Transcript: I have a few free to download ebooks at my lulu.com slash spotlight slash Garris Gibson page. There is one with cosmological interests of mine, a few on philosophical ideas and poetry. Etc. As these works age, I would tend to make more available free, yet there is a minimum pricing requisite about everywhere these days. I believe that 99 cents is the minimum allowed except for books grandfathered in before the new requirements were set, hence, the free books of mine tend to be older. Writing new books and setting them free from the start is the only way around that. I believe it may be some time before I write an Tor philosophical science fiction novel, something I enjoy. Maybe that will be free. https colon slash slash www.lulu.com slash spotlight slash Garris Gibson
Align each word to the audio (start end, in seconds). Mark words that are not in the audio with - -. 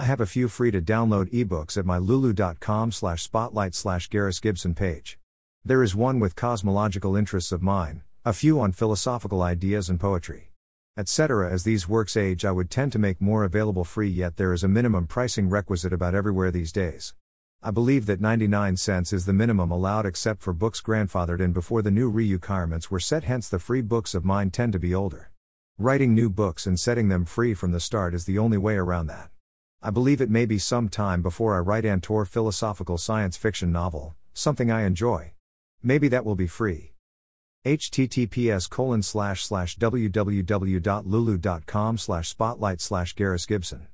I 0.00 0.04
have 0.04 0.22
a 0.22 0.26
few 0.26 0.48
free 0.48 0.70
to 0.70 0.80
download 0.80 1.30
ebooks 1.30 1.76
at 1.76 1.84
my 1.84 1.98
lulu.com 1.98 2.90
slash 2.90 3.22
spotlight 3.22 3.74
slash 3.74 4.08
Garris 4.08 4.40
Gibson 4.40 4.74
page. 4.74 5.18
There 5.62 5.82
is 5.82 5.94
one 5.94 6.18
with 6.18 6.34
cosmological 6.34 7.16
interests 7.16 7.52
of 7.52 7.60
mine, 7.60 8.00
a 8.24 8.32
few 8.32 8.60
on 8.60 8.72
philosophical 8.72 9.42
ideas 9.42 9.90
and 9.90 10.00
poetry. 10.00 10.52
Etc. 10.96 11.52
As 11.52 11.64
these 11.64 11.86
works 11.86 12.16
age, 12.16 12.46
I 12.46 12.50
would 12.50 12.70
tend 12.70 12.92
to 12.92 12.98
make 12.98 13.20
more 13.20 13.44
available 13.44 13.84
free, 13.84 14.08
yet 14.08 14.38
there 14.38 14.54
is 14.54 14.64
a 14.64 14.68
minimum 14.68 15.06
pricing 15.06 15.50
requisite 15.50 15.92
about 15.92 16.14
everywhere 16.14 16.50
these 16.50 16.72
days. 16.72 17.12
I 17.62 17.70
believe 17.70 18.06
that 18.06 18.22
99 18.22 18.78
cents 18.78 19.12
is 19.12 19.26
the 19.26 19.34
minimum 19.34 19.70
allowed 19.70 20.06
except 20.06 20.40
for 20.40 20.54
books 20.54 20.80
grandfathered 20.80 21.40
in 21.40 21.52
before 21.52 21.82
the 21.82 21.90
new 21.90 22.08
requirements 22.08 22.90
were 22.90 23.00
set, 23.00 23.24
hence, 23.24 23.50
the 23.50 23.58
free 23.58 23.82
books 23.82 24.14
of 24.14 24.24
mine 24.24 24.48
tend 24.50 24.72
to 24.72 24.78
be 24.78 24.94
older. 24.94 25.30
Writing 25.76 26.14
new 26.14 26.30
books 26.30 26.66
and 26.66 26.80
setting 26.80 27.10
them 27.10 27.26
free 27.26 27.52
from 27.52 27.70
the 27.70 27.80
start 27.80 28.14
is 28.14 28.24
the 28.24 28.38
only 28.38 28.56
way 28.56 28.76
around 28.76 29.06
that. 29.08 29.30
I 29.82 29.88
believe 29.88 30.20
it 30.20 30.28
may 30.28 30.44
be 30.44 30.58
some 30.58 30.90
time 30.90 31.22
before 31.22 31.56
I 31.56 31.60
write 31.60 31.86
an 31.86 32.02
Tor 32.02 32.26
philosophical 32.26 32.98
science 32.98 33.38
fiction 33.38 33.72
novel, 33.72 34.14
something 34.34 34.70
I 34.70 34.82
enjoy. 34.82 35.32
Maybe 35.82 36.06
that 36.08 36.26
will 36.26 36.34
be 36.34 36.46
free. 36.46 36.92
https 37.64 38.68
colon 38.68 39.02
slash 39.02 39.42
slash 39.42 39.78
www.lulu.com 39.78 40.78
slash 41.98 42.28
spotlight 42.28 42.80
slash 42.82 43.14
Garris 43.14 43.48
Gibson 43.48 43.86